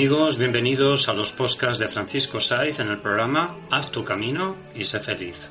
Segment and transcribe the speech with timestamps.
[0.00, 4.84] Amigos, bienvenidos a los podcasts de Francisco Saiz en el programa Haz tu camino y
[4.84, 5.50] sé feliz.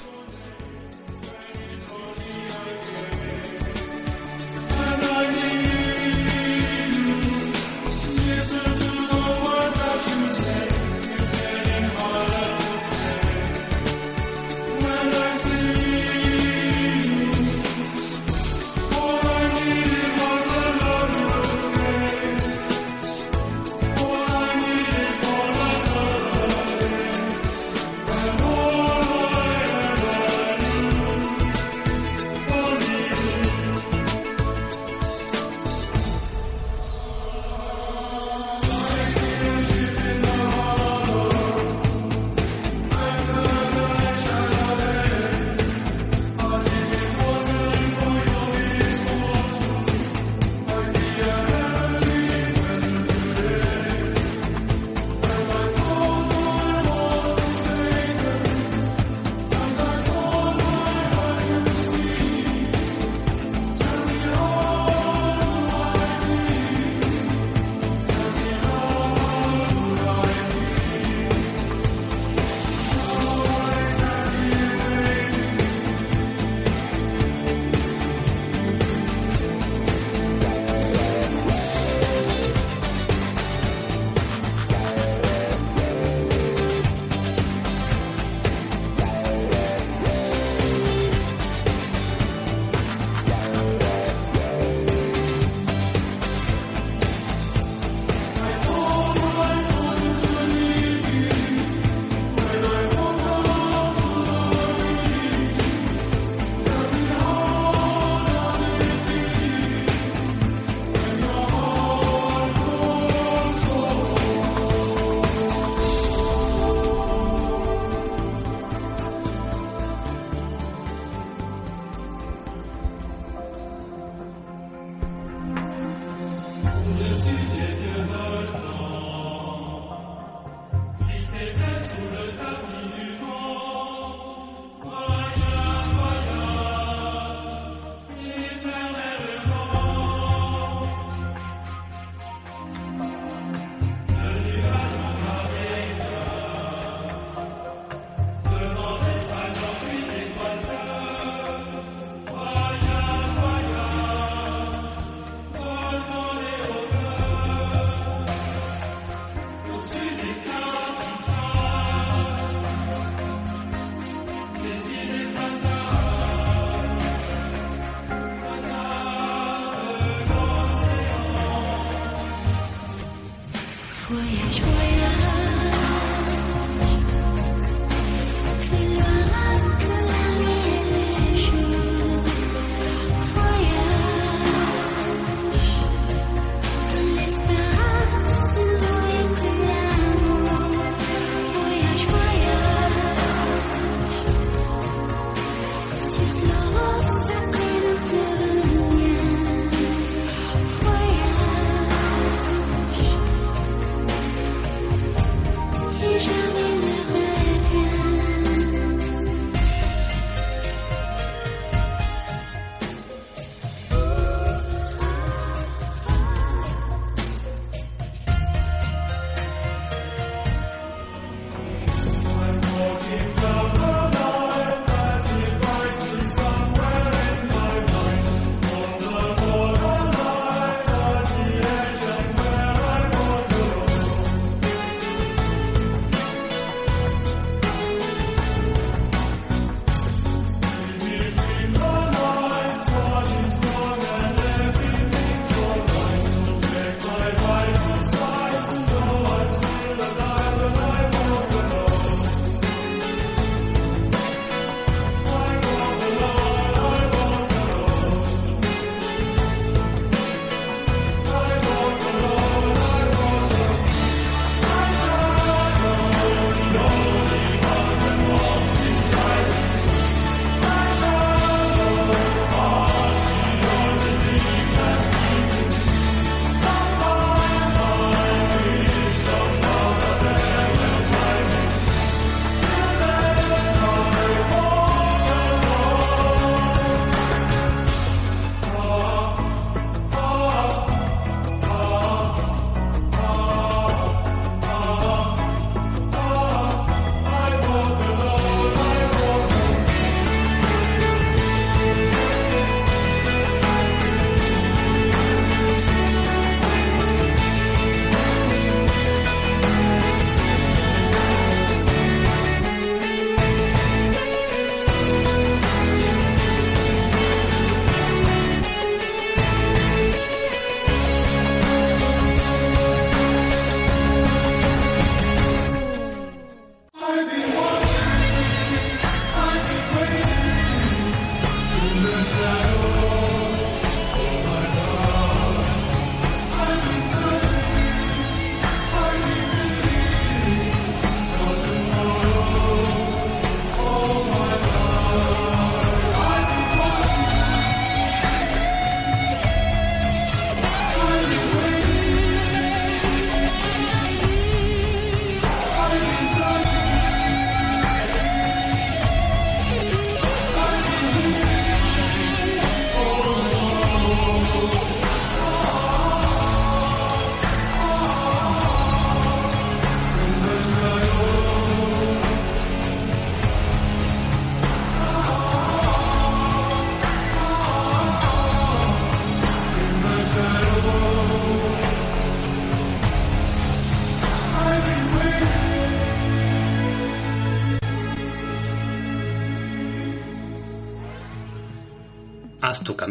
[174.13, 174.80] 我也终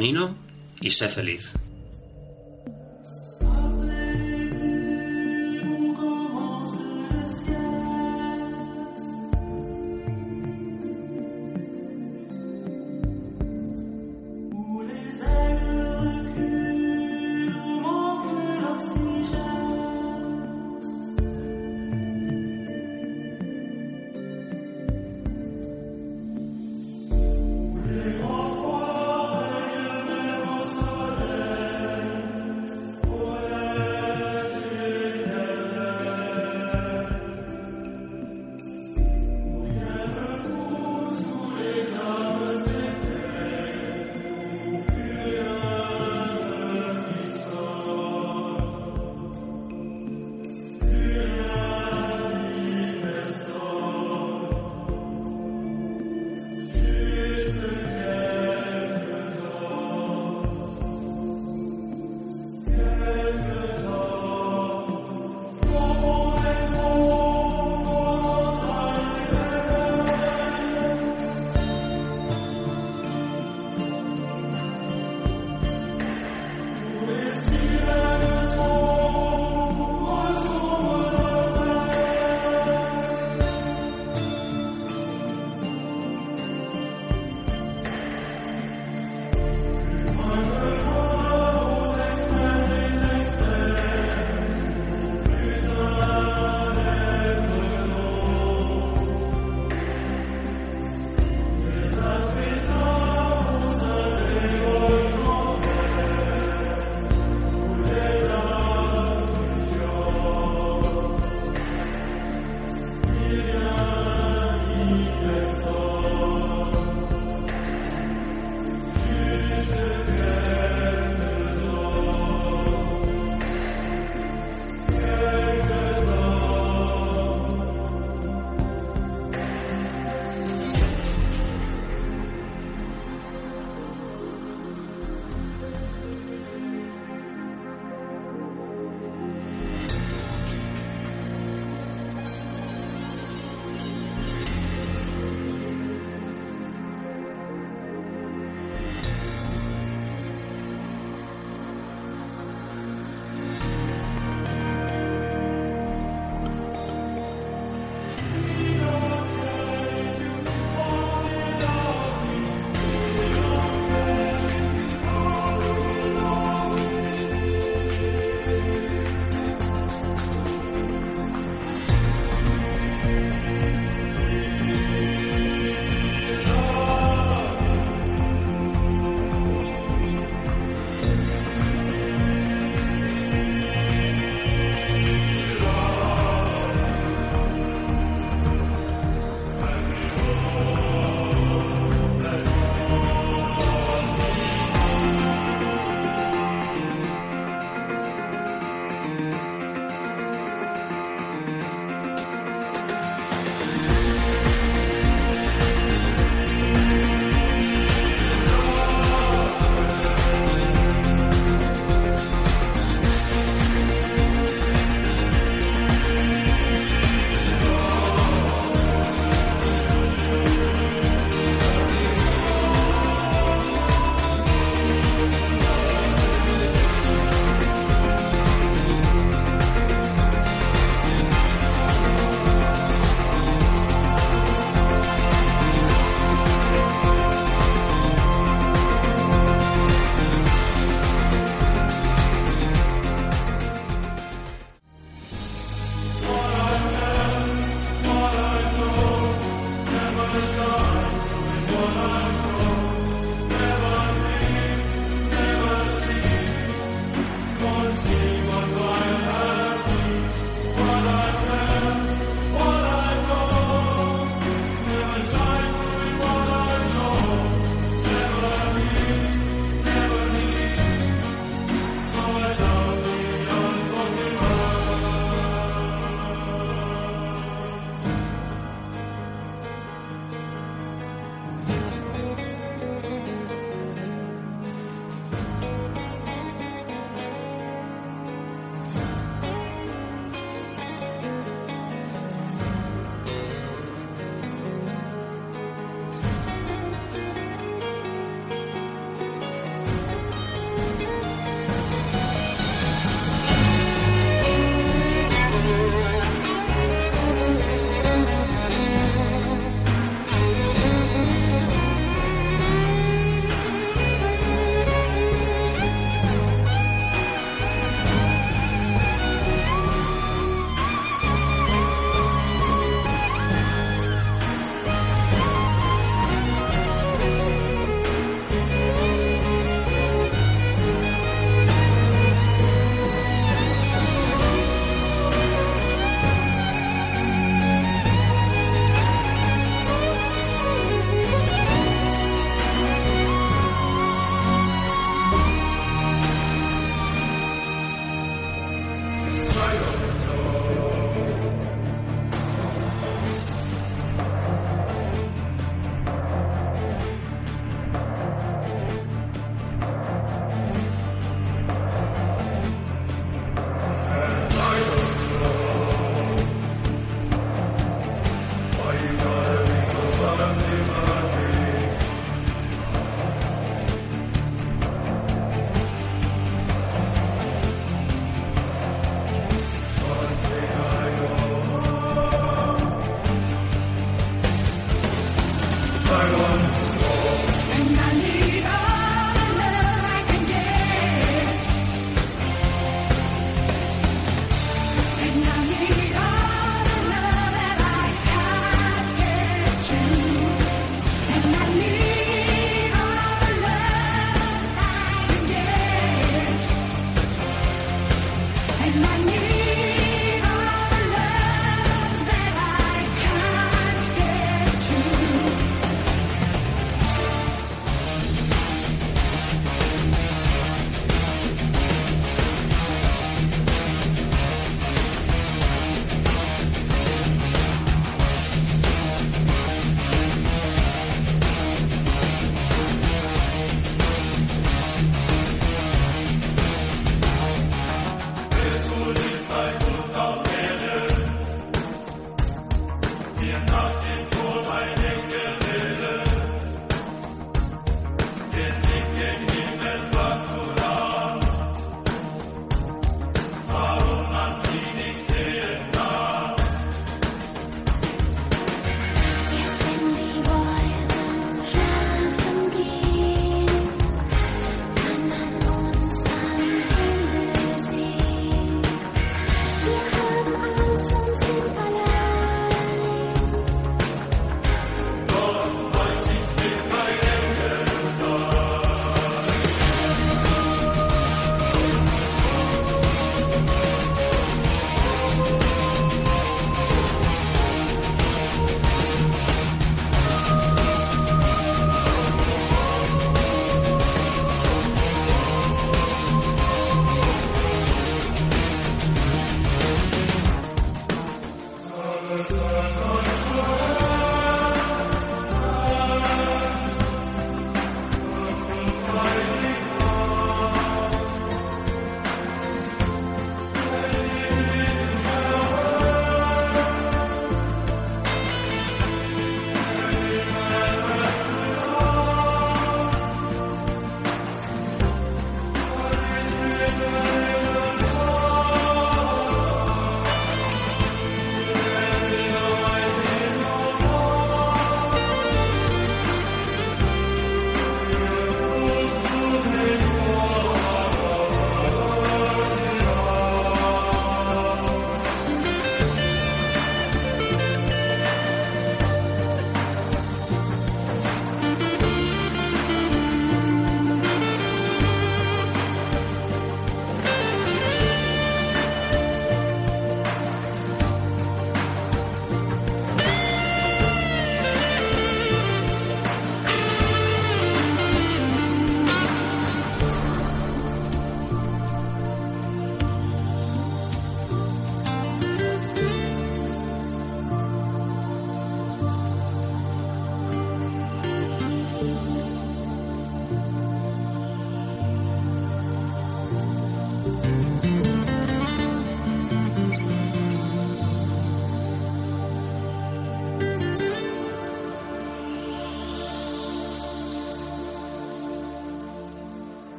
[0.00, 0.34] camino
[0.80, 1.52] y sé feliz.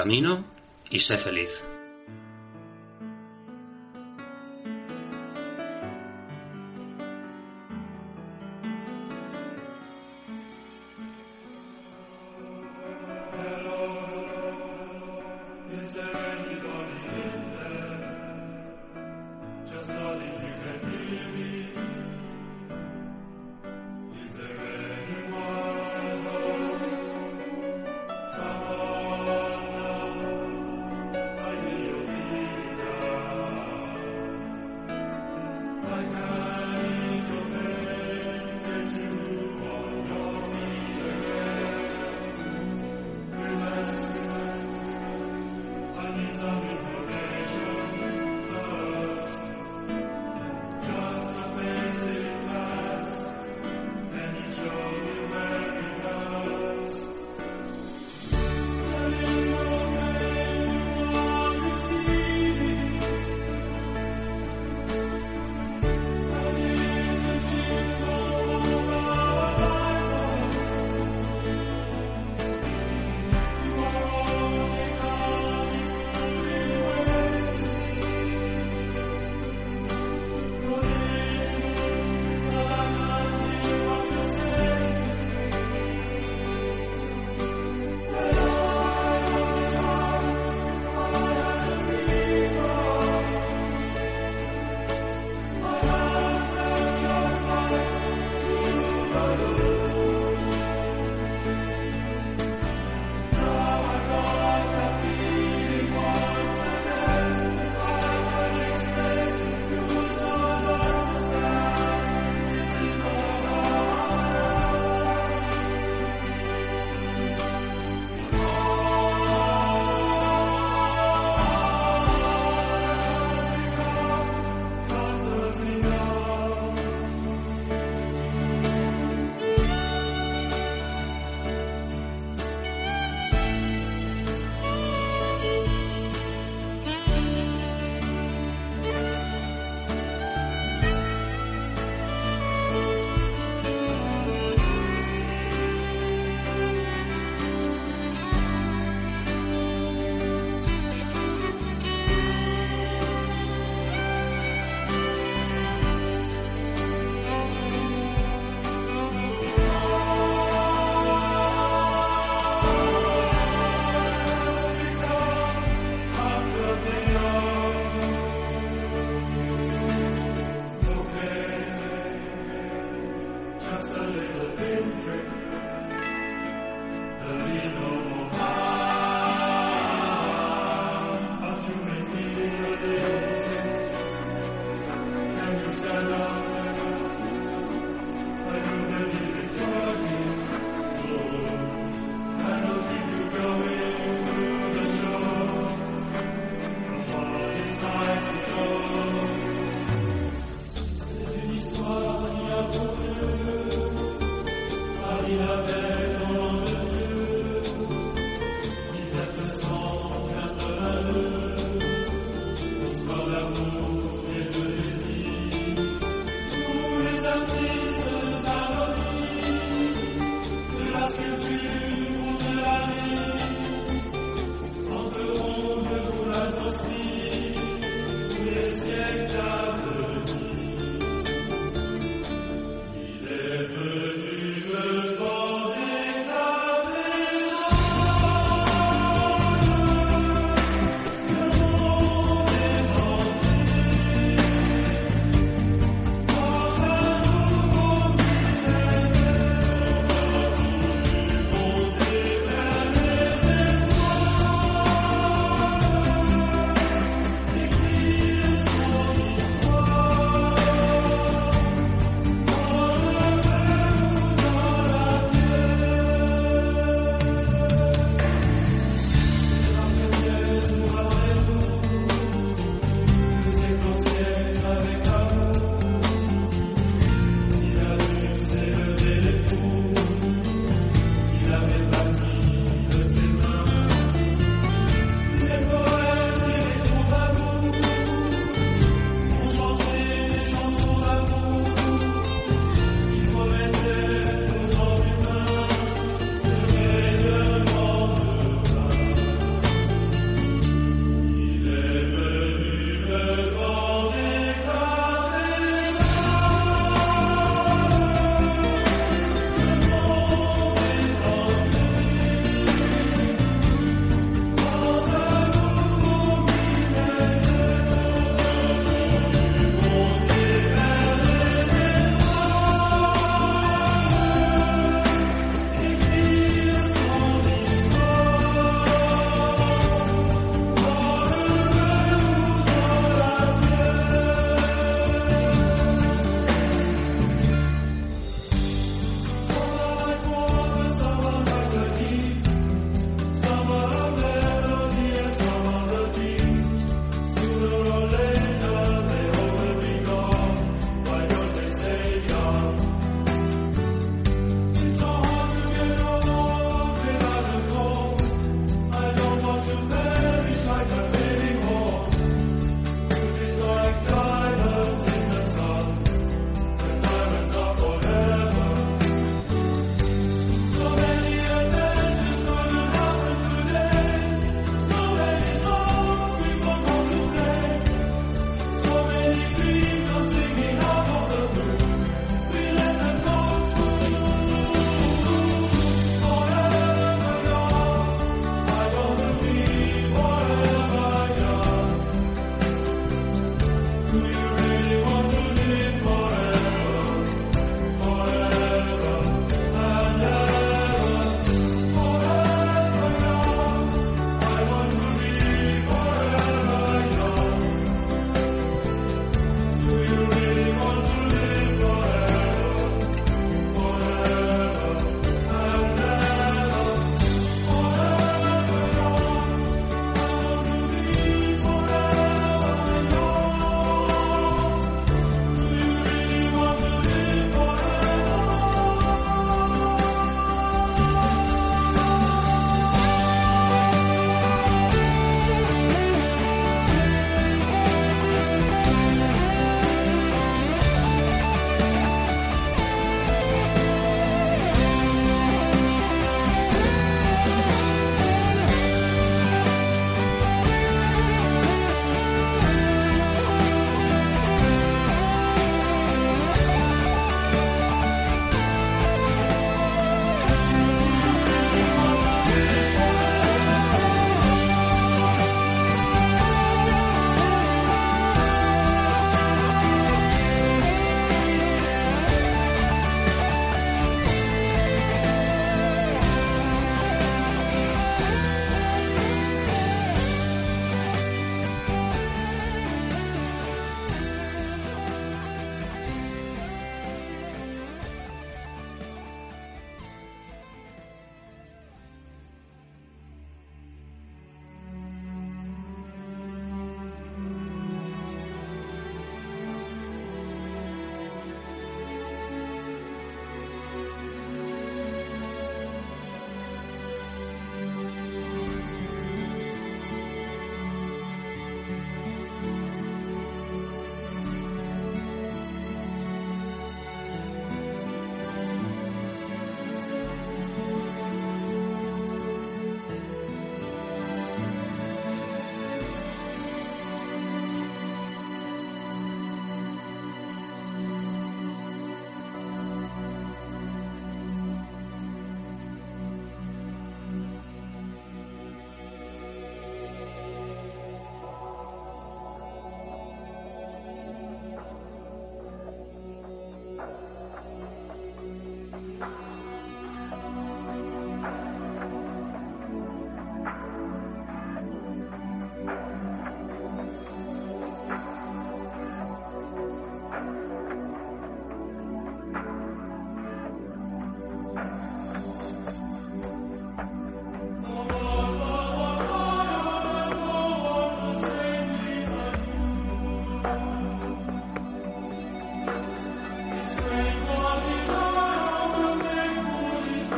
[0.00, 0.42] Camino
[0.88, 1.62] y sé feliz.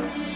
[0.03, 0.32] Bye.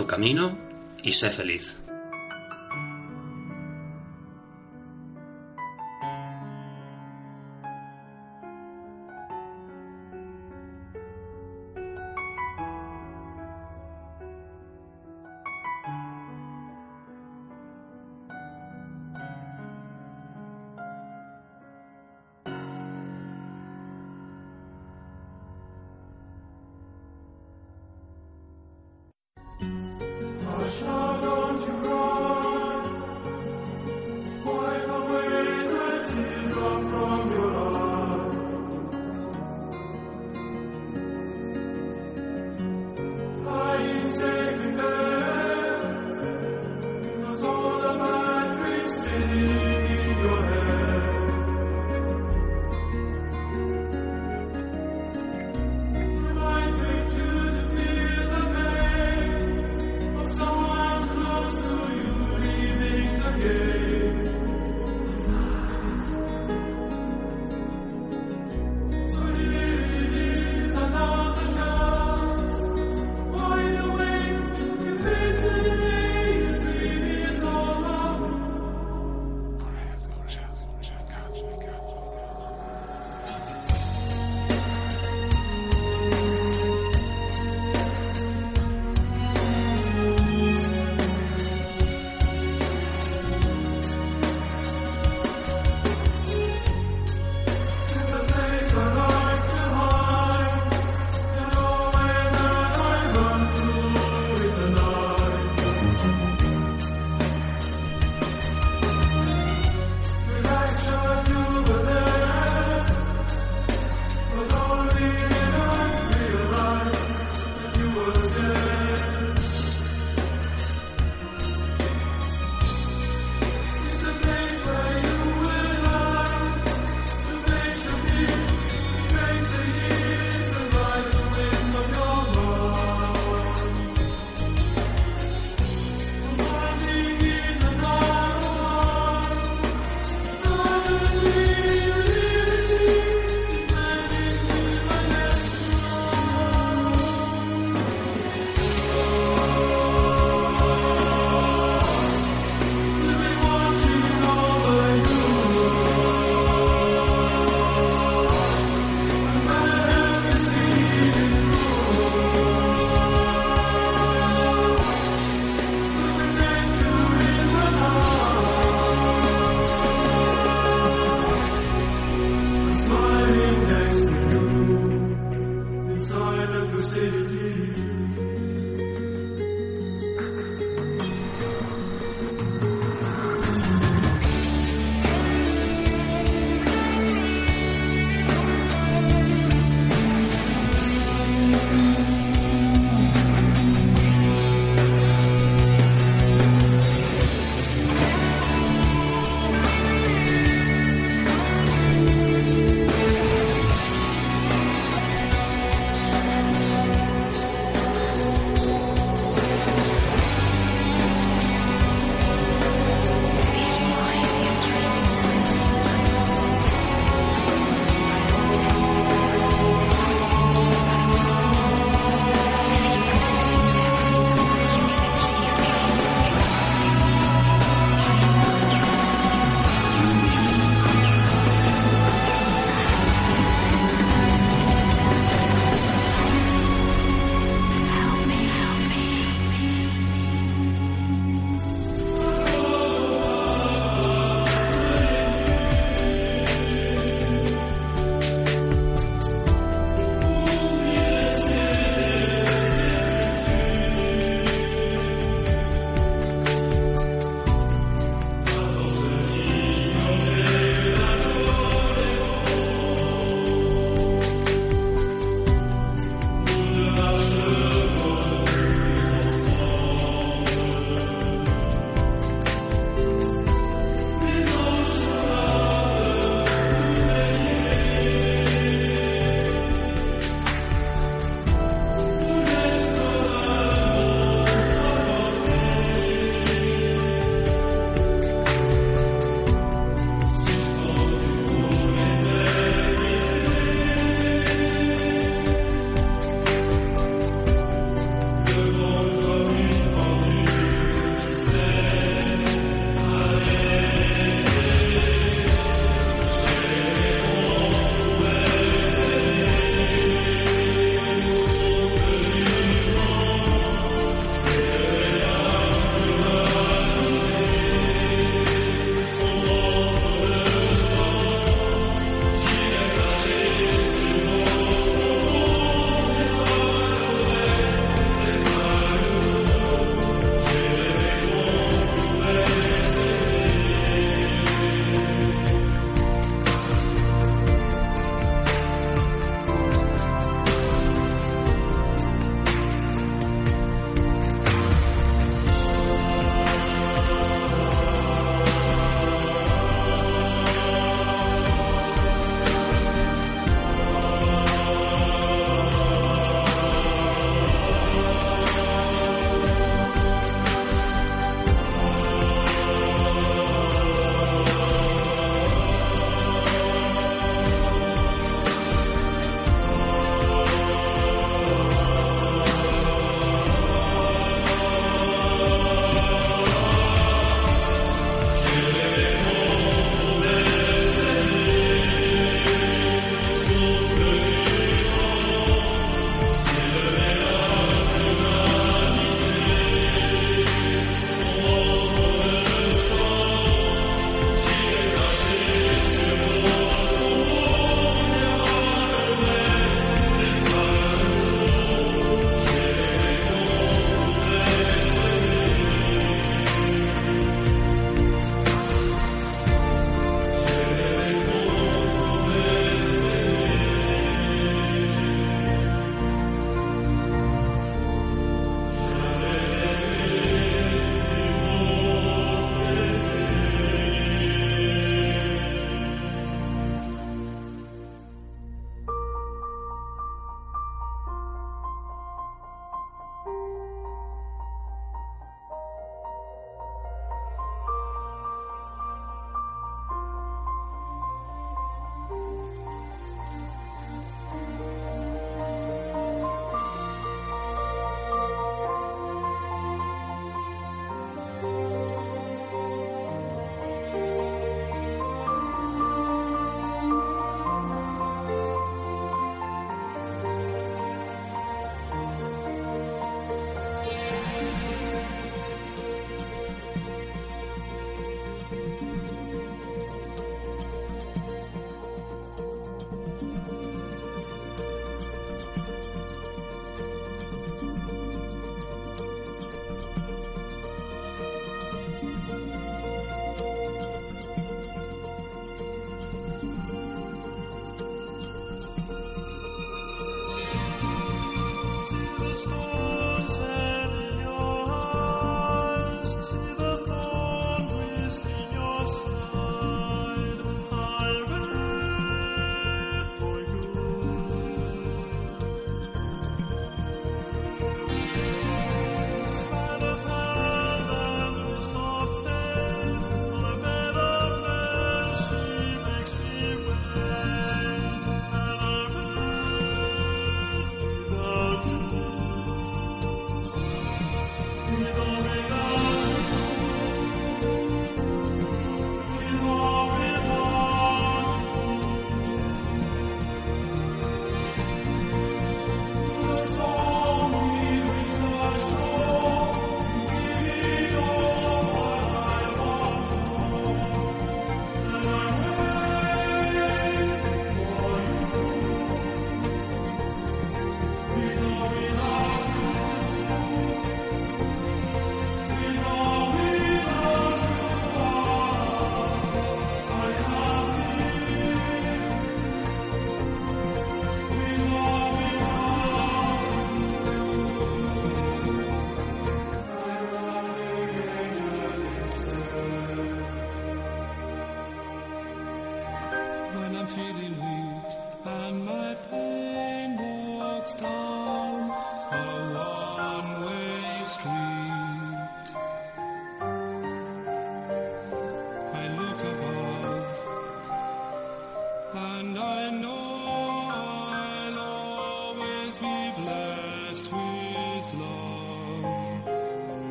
[0.00, 0.56] Tu camino
[1.02, 1.79] y sé feliz.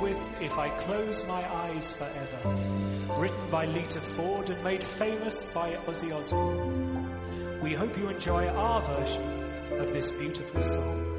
[0.00, 5.74] With If I Close My Eyes Forever, written by Lita Ford and made famous by
[5.86, 7.60] Ozzy Osbourne.
[7.60, 11.09] We hope you enjoy our version of this beautiful song.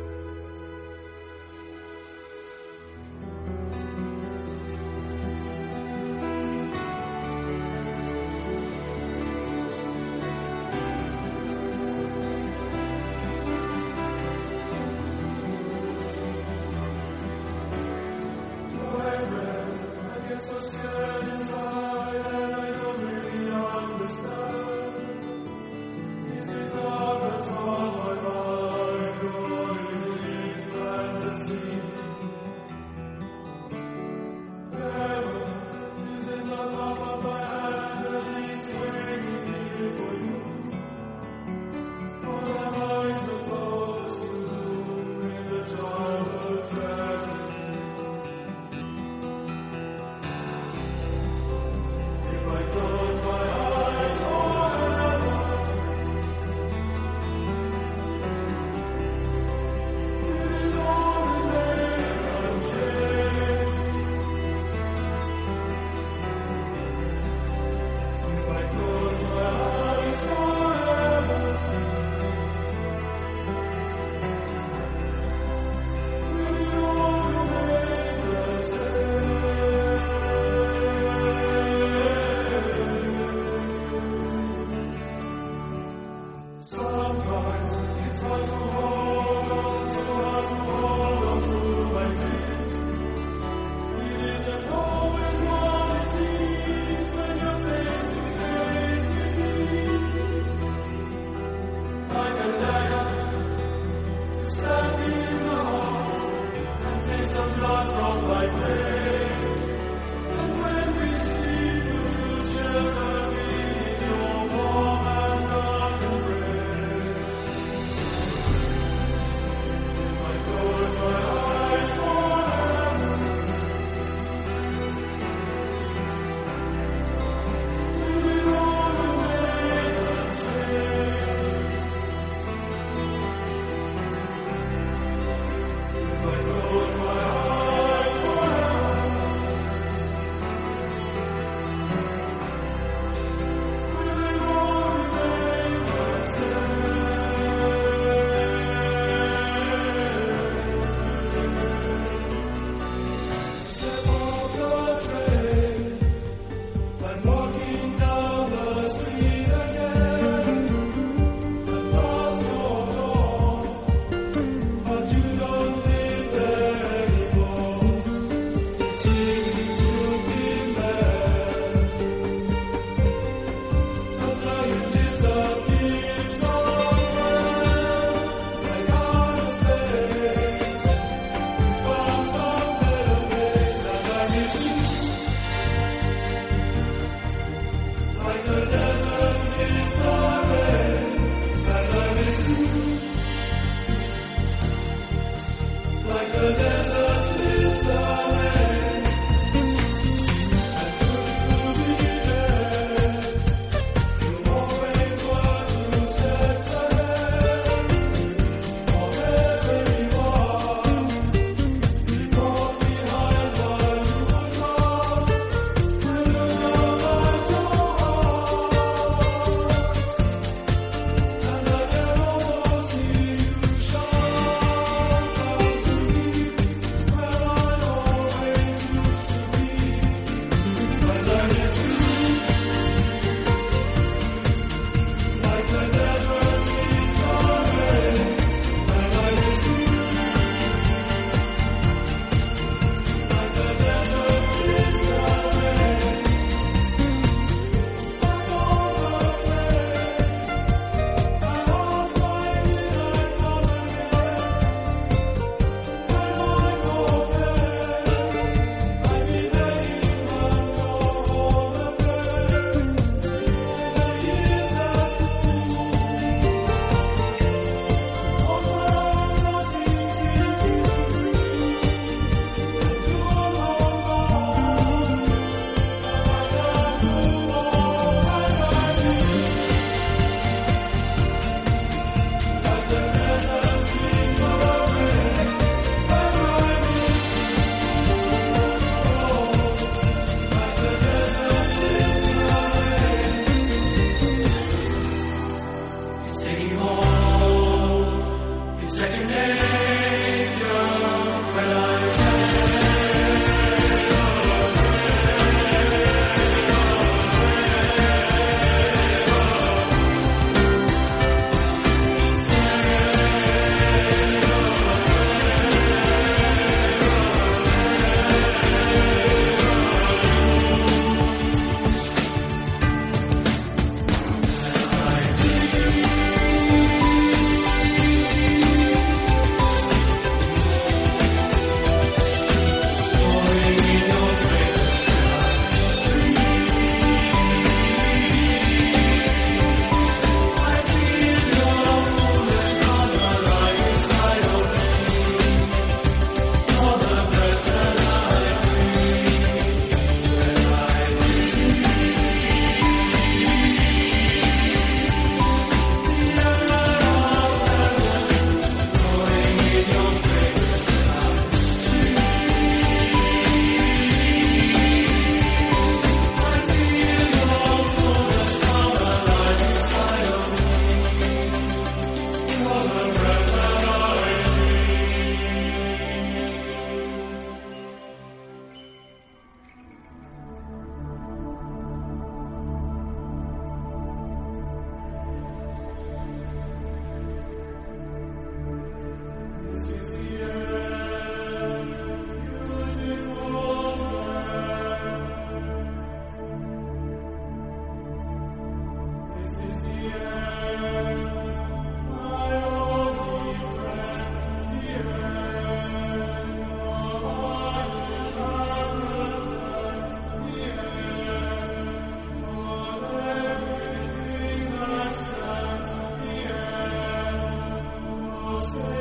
[418.70, 419.00] Deus.